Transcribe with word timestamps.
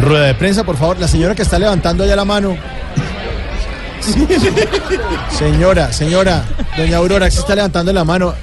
Rueda 0.00 0.26
de 0.26 0.34
prensa, 0.34 0.64
por 0.64 0.76
favor. 0.76 0.98
La 0.98 1.08
señora 1.08 1.34
que 1.34 1.42
está 1.42 1.58
levantando 1.58 2.04
allá 2.04 2.16
la 2.16 2.24
mano. 2.24 2.56
Señora, 5.30 5.92
señora, 5.92 6.44
doña 6.76 6.98
Aurora, 6.98 7.26
que 7.26 7.32
se 7.32 7.40
está 7.40 7.54
levantando 7.54 7.92
la 7.92 8.04
mano. 8.04 8.34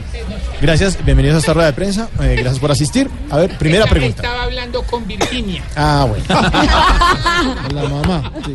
Gracias, 0.61 0.97
bienvenidos 1.03 1.35
a 1.35 1.39
esta 1.39 1.53
rueda 1.53 1.67
de 1.67 1.73
prensa. 1.73 2.09
Eh, 2.21 2.35
gracias 2.37 2.59
por 2.59 2.71
asistir. 2.71 3.09
A 3.29 3.37
ver, 3.37 3.57
primera 3.57 3.85
pregunta. 3.85 4.21
Estaba 4.21 4.43
hablando 4.43 4.81
con 4.83 5.05
Virginia. 5.07 5.63
Ah, 5.75 6.07
bueno. 6.07 6.23
La 7.73 7.89
mamá. 7.89 8.31
sí. 8.45 8.53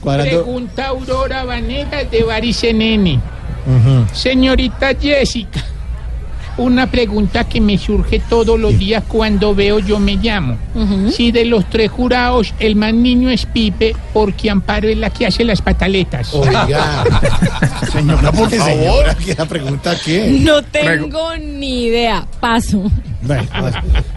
Cuadrando. 0.00 0.42
Pregunta 0.44 0.86
Aurora 0.86 1.44
Vanegas 1.44 2.10
de 2.10 2.22
Baricenene. 2.22 3.20
Señorita 4.12 4.90
Jessica, 4.98 5.62
una 6.58 6.90
pregunta 6.90 7.48
que 7.48 7.60
me 7.60 7.78
surge 7.78 8.20
todos 8.28 8.58
los 8.58 8.78
días 8.78 9.04
cuando 9.06 9.54
veo 9.54 9.78
Yo 9.78 9.98
Me 9.98 10.16
Llamo. 10.16 10.58
Si 11.10 11.32
de 11.32 11.44
los 11.44 11.68
tres 11.68 11.90
jurados 11.90 12.54
el 12.58 12.76
más 12.76 12.94
niño 12.94 13.30
es 13.30 13.46
Pipe, 13.46 13.94
porque 14.12 14.50
Amparo 14.50 14.88
es 14.88 14.96
la 14.96 15.10
que 15.10 15.26
hace 15.26 15.44
las 15.44 15.62
pataletas. 15.62 16.32
Oiga. 16.34 17.04
Señora, 17.92 18.32
por 18.32 18.50
favor. 18.50 19.16
¿Qué 19.24 19.34
la 19.34 19.46
pregunta 19.46 19.96
qué? 20.04 20.38
No 20.40 20.62
tengo 20.62 21.36
ni 21.36 21.84
idea. 21.86 22.26
Paso. 22.40 22.90
Bueno, 23.22 23.48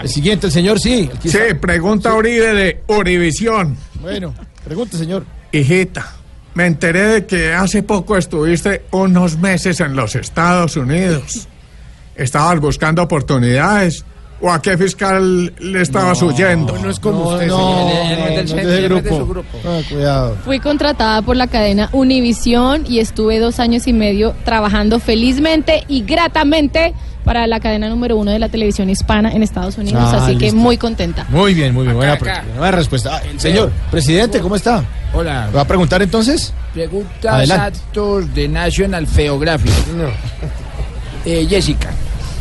el 0.02 0.09
siguiente, 0.09 0.47
el 0.47 0.53
señor 0.53 0.80
sí. 0.80 1.09
Sí, 1.22 1.30
está. 1.30 1.59
pregunta 1.59 2.13
Uribe 2.13 2.53
de 2.53 2.83
Urivisión. 2.88 3.75
Bueno, 4.02 4.33
pregunte, 4.63 4.97
señor. 4.97 5.25
Hijita, 5.52 6.13
me 6.53 6.66
enteré 6.66 7.02
de 7.08 7.25
que 7.25 7.53
hace 7.53 7.83
poco 7.83 8.17
estuviste 8.17 8.83
unos 8.91 9.38
meses 9.38 9.80
en 9.80 9.95
los 9.95 10.16
Estados 10.16 10.78
Unidos. 10.78 11.47
¿Estabas 12.20 12.59
buscando 12.59 13.02
oportunidades? 13.02 14.03
¿O 14.42 14.50
a 14.50 14.62
qué 14.62 14.78
fiscal 14.78 15.53
le 15.59 15.81
estabas 15.81 16.22
huyendo? 16.22 16.78
No 16.78 16.89
es 16.89 17.00
como 17.00 17.30
usted, 17.30 17.48
no, 17.48 17.58
no, 17.58 17.86
no 18.23 18.70
es 18.70 18.84
grupo. 18.89 19.44
Ah, 19.66 19.80
cuidado. 19.89 20.38
Fui 20.45 20.59
contratada 20.59 21.22
por 21.22 21.36
la 21.36 21.47
cadena 21.47 21.90
Univisión 21.92 22.86
y 22.88 23.00
estuve 23.00 23.40
dos 23.40 23.59
años 23.59 23.86
y 23.88 23.92
medio 23.94 24.34
trabajando 24.45 25.00
felizmente 25.00 25.84
y 25.90 26.03
gratamente 26.03 26.94
para 27.25 27.47
la 27.47 27.59
cadena 27.59 27.90
número 27.90 28.16
uno 28.16 28.31
de 28.31 28.40
la 28.40 28.47
televisión 28.47 28.90
hispana 28.90 29.30
en 29.34 29.44
Estados 29.44 29.78
Unidos. 29.78 30.03
Ah, 30.06 30.23
así 30.23 30.38
que 30.38 30.53
muy 30.53 30.78
contenta. 30.78 31.25
Muy 31.30 31.53
bien, 31.53 31.73
muy 31.73 31.84
bien. 31.84 31.95
Buena, 31.97 32.14
Acá, 32.14 32.20
pre- 32.23 32.31
acá. 32.31 32.44
buena 32.58 32.72
respuesta. 32.72 33.17
Ah, 33.17 33.22
señor, 33.38 33.72
presidente, 33.92 34.40
¿cómo 34.40 34.56
está? 34.56 34.84
Hola, 35.14 35.50
¿Va 35.53 35.62
a 35.62 35.66
preguntar 35.67 36.02
entonces? 36.02 36.53
preguntas 36.73 37.25
Adelante. 37.34 37.78
actos 37.80 38.34
de 38.34 38.47
National 38.47 39.06
Geographic. 39.06 39.73
Eh, 41.25 41.45
Jessica, 41.50 41.90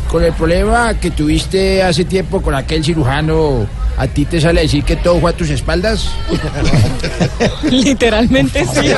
con 0.09 0.23
el 0.23 0.33
problema 0.33 0.95
que 0.95 1.11
tuviste 1.11 1.83
hace 1.83 2.03
tiempo 2.03 2.41
con 2.41 2.55
aquel 2.55 2.83
cirujano, 2.83 3.67
¿a 3.97 4.07
ti 4.07 4.25
te 4.25 4.41
sale 4.41 4.59
a 4.61 4.63
decir 4.63 4.83
que 4.83 4.95
todo 4.95 5.19
fue 5.19 5.29
a 5.29 5.33
tus 5.33 5.49
espaldas? 5.51 6.09
Literalmente 7.69 8.65
sí. 8.65 8.89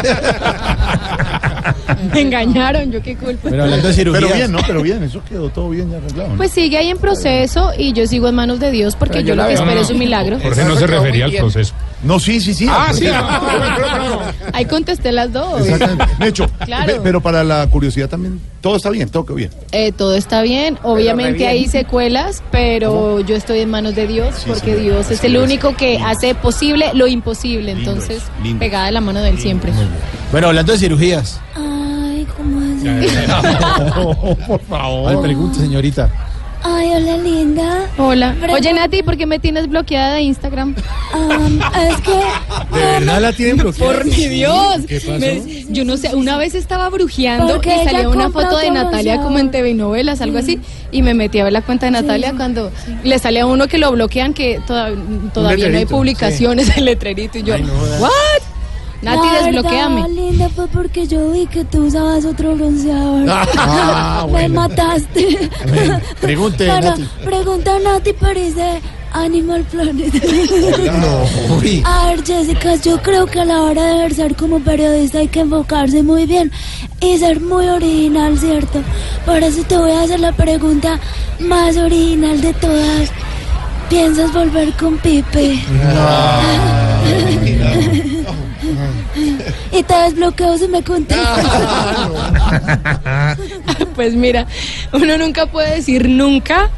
Me 2.14 2.22
engañaron, 2.22 2.92
yo 2.92 3.02
qué 3.02 3.16
culpa. 3.16 3.50
Pero 3.50 3.64
hablando 3.64 3.88
de 3.88 3.94
cirugía. 3.94 4.22
Pero 4.22 4.34
bien, 4.34 4.52
¿no? 4.52 4.60
Pero 4.66 4.82
bien, 4.82 5.04
eso 5.04 5.22
quedó 5.28 5.50
todo 5.50 5.70
bien 5.70 5.92
ya 5.92 5.98
arreglado. 5.98 6.30
¿no? 6.30 6.38
Pues 6.38 6.52
sigue 6.52 6.78
ahí 6.78 6.90
en 6.90 6.98
proceso 6.98 7.72
y 7.78 7.94
yo 7.94 8.08
sigo 8.08 8.28
en 8.28 8.36
manos 8.36 8.60
de 8.60 8.72
Dios 8.72 8.96
porque 8.96 9.16
Pero 9.20 9.28
yo 9.28 9.36
yo 9.36 9.42
lo 9.42 9.48
que 9.48 9.54
espero 9.54 9.82
es 9.82 9.90
un 9.90 10.00
milagro. 10.00 10.40
Jorge 10.42 10.64
no 10.66 10.76
se 10.78 10.88
refería 10.88 11.26
al 11.26 11.32
proceso. 11.34 11.74
No, 12.04 12.20
sí, 12.20 12.40
sí, 12.42 12.54
sí. 12.54 12.68
Ah, 12.70 12.92
sí. 12.94 13.06
Ahí 14.54 14.66
contesté 14.66 15.12
las 15.12 15.32
dos. 15.32 15.62
Exactamente. 15.62 16.06
Mecho, 16.20 16.50
Claro. 16.66 16.86
pe- 16.94 17.00
pero 17.04 17.22
para 17.22 17.44
la 17.44 17.68
curiosidad 17.68 18.10
también, 18.10 18.40
todo 18.62 18.76
está 18.76 18.90
bien, 18.90 19.10
todo 19.10 19.26
quedó 19.26 19.36
bien. 19.36 19.50
Eh, 19.72 19.92
todo 19.92 20.16
está 20.16 20.42
bien, 20.42 20.78
obviamente 20.84 21.48
hay 21.48 21.68
secuelas, 21.68 22.44
pero 22.52 23.20
yo 23.20 23.36
estoy 23.36 23.60
en 23.60 23.70
manos 23.70 23.96
de 23.96 24.08
Dios 24.08 24.44
porque 24.48 24.62
señora. 24.76 24.82
Dios 24.82 25.12
es 25.12 25.24
el 25.24 25.36
es. 25.36 25.42
único 25.44 25.76
que 25.76 25.98
hace 25.98 26.36
posible 26.36 26.92
lo 26.94 27.08
imposible, 27.08 27.74
Lindo 27.74 27.92
entonces 27.92 28.24
es, 28.24 28.44
lindo. 28.44 28.60
pegada 28.60 28.86
de 28.86 28.92
la 28.92 29.02
mano 29.02 29.22
de 29.22 29.30
él 29.30 29.40
siempre. 29.40 29.72
Bueno, 30.32 30.48
hablando 30.48 30.72
de 30.74 30.78
cirugías. 30.80 31.42
Ay, 31.56 32.28
¿cómo 32.38 32.60
así? 32.62 32.88
por 34.48 34.62
favor. 34.62 35.12
Ay, 35.12 35.18
pregunte, 35.22 35.60
señorita. 35.60 36.10
Ay, 36.64 36.92
hola 36.94 37.18
linda. 37.18 37.90
Hola. 37.98 38.36
Pero- 38.40 38.54
Oye, 38.54 38.72
Nati, 38.74 39.02
¿por 39.02 39.18
qué 39.18 39.26
me 39.26 39.40
tienes 39.40 39.68
bloqueada 39.68 40.14
de 40.16 40.22
Instagram? 40.22 40.76
Am, 41.12 41.60
es 41.90 42.02
que. 42.02 42.12
¿De 42.12 42.86
verdad 43.00 43.22
la 43.22 43.34
tienen 43.34 43.58
bloqueada? 43.58 43.94
Por 43.94 44.06
mi 44.06 44.28
Dios. 44.28 44.78
¿Qué 44.88 45.00
pasó? 45.00 45.18
Me- 45.20 45.66
yo 45.70 45.86
no 45.86 45.98
sé, 45.98 46.16
una 46.16 46.38
vez 46.38 46.54
estaba 46.54 46.90
brujeando 46.90 47.54
Porque 47.54 47.76
y 47.82 47.84
salía 47.86 48.08
una 48.10 48.30
foto 48.30 48.58
de 48.58 48.70
Natalia 48.72 49.22
como 49.22 49.40
en 49.40 49.50
TV 49.50 49.74
novelas, 49.74 50.22
algo 50.22 50.38
así, 50.38 50.60
y 50.92 51.02
me 51.02 51.14
metí 51.14 51.40
a 51.40 51.46
ver 51.46 51.54
la 51.54 51.62
cuenta 51.64 51.88
de 51.88 51.94
Natalia 51.94 52.34
cuando 52.36 52.72
le 53.04 53.18
sale 53.20 53.40
a 53.40 53.46
uno 53.48 53.68
que 53.68 53.78
lo 53.80 53.92
bloquean 53.92 54.34
que 54.34 54.60
toda- 54.68 54.92
todavía 55.34 55.70
no 55.70 55.78
hay 55.78 55.86
publicaciones, 55.86 56.70
el 56.78 56.86
letrerito, 56.86 57.40
y 57.40 57.44
yo, 57.44 57.56
Ay, 57.56 57.64
no. 57.64 57.74
¿what? 58.00 58.12
Nati, 59.02 59.18
La 59.18 59.32
verdad, 59.34 59.46
desbloqueame. 59.46 60.10
linda, 60.10 60.50
fue 60.50 60.68
porque 60.68 61.08
yo 61.08 61.32
vi 61.32 61.48
que 61.48 61.66
tú 61.66 61.86
usabas 61.88 62.24
otro 62.26 62.56
bronceador. 62.56 63.26
Ah, 63.30 64.24
Me 64.28 64.32
bueno. 64.32 64.62
mataste. 64.62 65.50
Bueno, 65.68 66.00
pregunte, 66.20 66.68
Bueno, 66.68 66.90
Nati. 66.92 67.10
Pregunta 67.26 67.76
a 67.76 67.80
Nati, 67.80 68.14
pero 68.20 68.40
dice 68.40 68.82
Animal 69.14 69.64
Planet. 69.64 70.14
No, 71.00 71.56
uy. 71.58 71.82
A 71.84 72.08
ver, 72.08 72.24
Jessica, 72.24 72.76
yo 72.76 73.02
creo 73.02 73.26
que 73.26 73.40
a 73.40 73.46
la 73.46 73.64
hora 73.64 73.84
de 73.86 73.96
ejercer 73.98 74.36
como 74.36 74.60
periodista 74.60 75.18
hay 75.18 75.28
que 75.30 75.40
enfocarse 75.42 76.04
muy 76.04 76.26
bien 76.28 76.52
y 77.02 77.18
ser 77.18 77.42
muy 77.42 77.68
original, 77.70 78.38
¿cierto? 78.38 78.82
Por 79.26 79.38
eso 79.44 79.64
te 79.64 79.78
voy 79.78 79.92
a 79.94 80.04
hacer 80.04 80.20
la 80.20 80.32
pregunta 80.32 81.00
más 81.40 81.76
original 81.76 82.40
de 82.40 82.54
todas. 82.54 83.12
¿Piensas 83.90 84.32
volver 84.32 84.72
con 84.78 84.98
Pipe? 85.00 85.44
y 85.44 85.62
te 89.84 89.94
desbloqueo 89.94 90.58
si 90.58 90.68
me 90.68 90.84
contestas. 90.84 91.46
Pues 93.96 94.16
mira, 94.16 94.48
uno 94.94 95.18
nunca 95.18 95.46
puede 95.48 95.76
decir 95.76 96.08
nunca, 96.08 96.70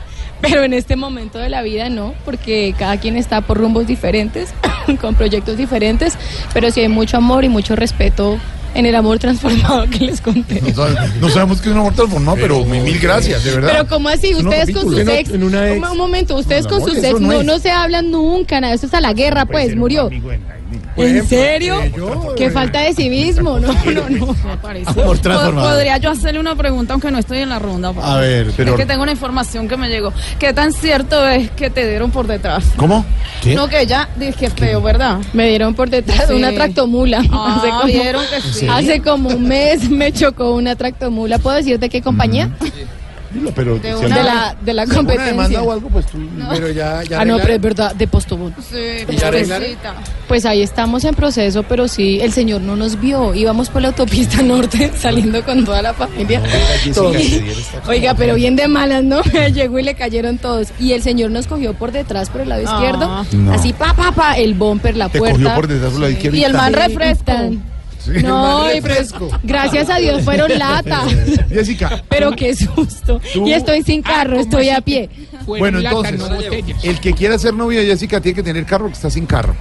pero 0.41 0.63
en 0.63 0.73
este 0.73 0.95
momento 0.95 1.37
de 1.37 1.47
la 1.47 1.61
vida 1.61 1.89
no, 1.89 2.13
porque 2.25 2.73
cada 2.77 2.97
quien 2.97 3.17
está 3.17 3.41
por 3.41 3.57
rumbos 3.57 3.87
diferentes, 3.87 4.53
con 5.01 5.15
proyectos 5.15 5.55
diferentes, 5.55 6.17
pero 6.53 6.71
sí 6.71 6.81
hay 6.81 6.89
mucho 6.89 7.17
amor 7.17 7.45
y 7.45 7.49
mucho 7.49 7.75
respeto 7.75 8.39
en 8.75 8.85
el 8.85 8.95
amor 8.95 9.19
transformado 9.19 9.85
que 9.89 9.99
les 10.05 10.21
conté. 10.21 10.61
No, 10.61 10.73
sabe- 10.73 10.95
no 11.19 11.29
sabemos 11.29 11.61
que 11.61 11.69
es 11.69 11.73
un 11.73 11.79
amor 11.81 11.93
transformado, 11.93 12.37
pero 12.39 12.65
mil, 12.65 12.81
mil 12.83 12.99
gracias, 12.99 13.43
de 13.43 13.51
verdad. 13.51 13.69
Pero 13.71 13.87
¿cómo 13.87 14.09
así? 14.09 14.33
Ustedes 14.33 14.71
con 14.73 14.83
sus 14.83 14.99
ex, 15.07 15.29
en 15.31 15.43
una 15.43 15.69
ex. 15.71 15.89
un, 15.89 15.97
momento, 15.97 16.35
ustedes 16.35 16.67
con 16.67 16.81
sus 16.81 16.97
ex 17.03 17.19
no 17.19 17.43
no, 17.43 17.59
se 17.59 17.71
hablan 17.71 18.11
nunca, 18.11 18.59
nada, 18.61 18.73
eso 18.73 18.85
es 18.87 18.93
a 18.93 19.01
la 19.01 19.13
guerra, 19.13 19.45
pues, 19.45 19.75
murió. 19.75 20.09
¿En 20.95 21.27
serio? 21.27 21.79
Qué 22.35 22.49
falta 22.51 22.81
de 22.81 22.93
civismo, 22.93 23.59
no, 23.59 23.73
no, 23.85 24.09
no. 24.09 24.35
Amor 24.85 25.17
transformado. 25.19 25.69
Podría 25.69 25.97
yo 25.97 26.11
hacerle 26.11 26.39
una 26.39 26.55
pregunta 26.55 26.93
aunque 26.93 27.11
no 27.11 27.19
estoy 27.19 27.39
en 27.39 27.49
la 27.49 27.59
ronda. 27.59 27.93
A 28.01 28.17
ver, 28.17 28.51
pero. 28.55 28.71
Es 28.71 28.77
que 28.79 28.85
tengo 28.85 29.03
una 29.03 29.11
información 29.11 29.67
que 29.67 29.77
me 29.77 29.89
llegó. 29.89 30.13
¿Qué 30.39 30.53
tan 30.53 30.71
cierto 30.71 31.27
es 31.27 31.49
que 31.51 31.69
te 31.69 31.87
dieron 31.87 32.11
por 32.11 32.27
detrás? 32.27 32.65
¿Cómo? 32.75 33.05
¿Qué? 33.41 33.55
No, 33.55 33.67
que 33.67 33.81
ella 33.81 34.09
dice 34.17 34.33
que 34.37 34.49
feo, 34.49 34.81
¿verdad? 34.81 35.19
Me 35.33 35.47
dieron 35.49 35.73
por 35.73 35.89
detrás 35.89 36.25
Sí. 36.27 36.33
una 36.33 36.51
tractomula. 36.53 37.21
Ah, 37.35 37.83
vieron 37.85 38.23
que 38.29 38.41
sí. 38.41 38.62
Hace 38.69 39.01
como 39.01 39.29
un 39.29 39.43
mes 39.47 39.89
me 39.89 40.11
chocó 40.11 40.53
una 40.55 40.75
tractomula. 40.75 41.39
¿Puedo 41.39 41.57
decirte 41.57 41.89
qué 41.89 42.01
compañía? 42.01 42.49
Dilo, 43.33 43.51
pero. 43.55 43.79
De 43.79 43.89
si 43.97 44.05
una- 44.05 44.15
De 44.15 44.23
la, 44.23 44.55
de 44.63 44.73
la 44.75 44.85
si 44.85 44.91
competencia. 44.91 45.31
demanda 45.31 45.61
o 45.63 45.71
algo, 45.71 45.89
pues 45.89 46.05
tú. 46.05 46.19
Pero 46.51 46.69
ya, 46.69 47.01
ya 47.01 47.21
Ah, 47.21 47.25
no, 47.25 47.39
pero 47.39 47.53
es 47.55 47.61
verdad, 47.61 47.95
de 47.95 48.05
Postobón. 48.07 48.53
Sí, 48.59 49.05
pobrecita. 49.07 49.95
Pues 50.27 50.45
ahí 50.45 50.61
estamos 50.61 51.03
en 51.03 51.15
proceso, 51.15 51.63
pero 51.63 51.87
sí, 51.87 52.19
el 52.21 52.31
señor 52.31 52.61
no 52.61 52.75
nos 52.75 52.99
vio. 53.01 53.33
Íbamos 53.33 53.69
por 53.69 53.81
la 53.81 53.87
autopista 53.87 54.43
norte 54.43 54.91
saliendo 54.99 55.43
con 55.43 55.65
toda 55.65 55.81
la 55.81 55.95
familia. 55.95 56.43
Todos. 56.93 57.15
Oiga, 57.87 58.13
pero 58.13 58.35
bien 58.35 58.55
de 58.55 58.67
malas, 58.67 59.03
¿no? 59.03 59.23
Llegó 59.51 59.79
y 59.79 59.83
le 59.83 59.95
cayeron 59.95 60.37
todos. 60.37 60.67
Y 60.79 60.91
el 60.91 61.01
señor 61.01 61.31
nos 61.31 61.47
cogió 61.47 61.73
por 61.73 61.91
detrás, 61.91 62.29
por 62.29 62.41
el 62.41 62.49
lado 62.49 62.61
Ah. 62.67 62.71
izquierdo. 62.75 63.25
No. 63.41 63.51
Así, 63.53 63.73
pa, 63.73 63.95
pa, 63.95 64.11
pa, 64.11 64.33
el 64.37 64.53
bumper, 64.53 64.95
la 64.95 65.09
Te 65.09 65.17
puerta. 65.17 65.39
cogió 65.39 65.55
por 65.55 65.67
detrás 65.67 65.91
por 65.91 66.01
la 66.01 66.09
izquierda. 66.11 66.37
Y 66.37 66.43
el 66.43 66.53
man 66.53 66.71
tan- 67.25 67.63
Sí. 68.13 68.21
No, 68.21 68.69
y 68.69 68.81
refresco. 68.81 69.29
gracias 69.43 69.89
a 69.89 69.97
Dios 69.97 70.23
fueron 70.23 70.51
latas. 70.59 71.05
Jessica. 71.49 72.03
Pero 72.09 72.31
qué 72.31 72.53
susto. 72.55 73.21
Tú- 73.33 73.47
Y 73.47 73.53
estoy 73.53 73.81
sin 73.83 74.01
carro, 74.01 74.39
estoy 74.39 74.69
a 74.69 74.81
pie. 74.81 75.09
fueron 75.45 75.71
Bueno, 75.73 75.79
entonces, 75.79 76.19
no 76.19 76.27
el 76.83 76.99
que 76.99 77.13
quiera 77.13 77.37
ser 77.39 77.53
novio 77.53 77.79
de 77.79 77.85
Jessica 77.85 78.19
tiene 78.19 78.35
que 78.35 78.43
tener 78.43 78.65
carro 78.65 78.87
que 78.87 78.93
está 78.93 79.09
sin 79.09 79.25
carro. 79.25 79.55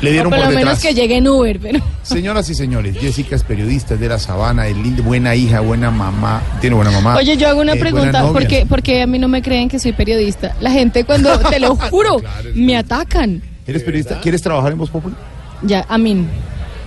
Le 0.00 0.10
O 0.10 0.12
dieron 0.12 0.30
por 0.30 0.38
por 0.40 0.48
lo 0.48 0.50
detrás. 0.56 0.64
menos 0.66 0.82
que 0.82 0.92
llegue 1.00 1.16
en 1.16 1.28
Uber, 1.28 1.58
pero... 1.60 1.80
Señoras 2.02 2.50
y 2.50 2.54
señores, 2.54 2.96
Jessica 2.98 3.36
es 3.36 3.42
periodista, 3.44 3.94
es 3.94 4.00
de 4.00 4.08
la 4.08 4.18
sabana, 4.18 4.66
es 4.66 4.76
linda, 4.76 5.02
buena 5.02 5.34
hija, 5.34 5.60
buena 5.60 5.90
mamá, 5.90 6.42
tiene 6.60 6.76
buena 6.76 6.90
mamá. 6.90 7.16
Oye, 7.16 7.36
yo 7.38 7.48
hago 7.48 7.60
una 7.60 7.72
eh, 7.74 7.78
pregunta, 7.80 8.20
novia. 8.20 8.32
¿por 8.32 8.46
qué, 8.46 8.66
porque 8.68 9.00
a 9.02 9.06
mí 9.06 9.18
no 9.18 9.28
me 9.28 9.40
creen 9.40 9.68
que 9.68 9.78
soy 9.78 9.92
periodista? 9.92 10.56
La 10.60 10.72
gente 10.72 11.04
cuando, 11.04 11.38
te 11.38 11.58
lo 11.60 11.76
juro, 11.76 12.20
me 12.54 12.76
atacan. 12.76 13.40
¿Eres 13.66 13.82
periodista? 13.82 14.20
¿Quieres 14.20 14.42
trabajar 14.42 14.72
en 14.72 14.78
Voz 14.78 14.90
Populi? 14.90 15.14
Ya, 15.62 15.86
a 15.88 15.96
mí, 15.96 16.26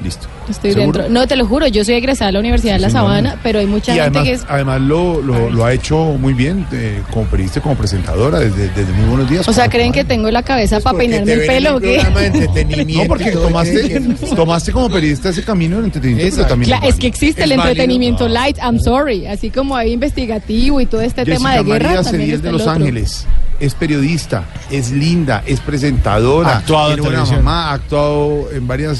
Listo. 0.04 0.28
estoy 0.50 0.74
¿Seguro? 0.74 1.00
dentro. 1.02 1.14
No, 1.22 1.28
te 1.28 1.36
lo 1.36 1.46
juro, 1.48 1.68
yo 1.68 1.84
soy 1.84 1.96
egresada 1.96 2.28
de 2.28 2.34
la 2.34 2.40
Universidad 2.40 2.74
de 2.76 2.80
La. 2.80 2.90
Sabana, 2.90 3.40
pero 3.44 3.60
hay 3.60 3.66
mucha 3.66 3.92
Y 3.96 4.00
gente 4.00 4.20
además, 4.20 4.24
que 4.24 4.32
es... 4.34 4.46
además 4.48 4.82
lo, 4.82 5.22
lo, 5.22 5.50
lo 5.50 5.66
ha 5.66 5.74
hecho 5.74 5.98
muy 6.20 6.34
bien 6.34 6.66
eh, 6.72 7.02
como 7.12 7.26
periodista, 7.26 7.62
como 7.62 7.76
presentadora, 7.76 8.40
desde, 8.40 8.70
desde 8.70 8.92
muy 8.94 9.06
buenos 9.10 9.30
días. 9.30 9.48
O 9.48 9.54
sea, 9.54 9.70
¿creen 9.70 9.92
que 9.92 10.04
tengo 10.04 10.30
la 10.32 10.44
cabeza 10.44 10.80
para 10.80 10.98
peinarme 10.98 11.34
el 11.34 11.46
pelo 11.48 11.78
o 11.78 11.80
qué? 11.80 11.98
No, 12.88 13.04
porque 13.08 13.32
tomaste, 13.32 14.00
tomaste 14.36 14.72
como 14.72 14.90
periodista 14.90 15.30
ese 15.30 15.44
camino 15.44 15.78
del 15.78 15.86
entretenimiento, 15.86 16.36
pero 16.38 16.48
también 16.48 16.80
es 16.84 16.96
que 16.96 17.08
existe 17.08 17.44
el 17.44 17.50
válido. 17.50 17.68
entretenimiento 17.70 18.28
light, 18.28 18.58
I'm 18.60 18.80
sorry. 18.80 19.26
Así 19.28 19.50
como 19.50 19.76
hay 19.76 19.94
investigativo 19.94 20.80
y 20.82 20.86
todo 20.86 21.02
este 21.02 21.26
tema 21.26 21.56
de 21.56 21.64
guerra. 21.64 21.90
María 21.90 22.04
también 22.04 22.32
está 22.32 22.48
de 22.48 22.52
Los. 22.54 22.68
Ángeles. 22.68 23.26
Es 23.60 23.74
periodista, 23.74 24.44
es 24.70 24.92
linda, 24.92 25.42
es 25.48 25.60
presentadora, 25.62 26.50
Ha 26.50 26.58
actuado 26.58 26.90
en 26.92 26.96
tiene 26.98 27.02
buena 27.10 27.24
televisión. 27.24 27.44
mamá, 27.46 27.72
ha 27.72 27.74
actuado 27.74 28.52
en 28.54 28.68
varias 28.68 29.00